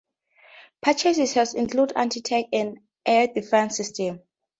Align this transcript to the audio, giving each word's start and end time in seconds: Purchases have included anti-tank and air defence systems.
Purchases 0.81 1.33
have 1.33 1.49
included 1.53 1.95
anti-tank 1.95 2.47
and 2.53 2.79
air 3.05 3.27
defence 3.27 3.77
systems. 3.77 4.19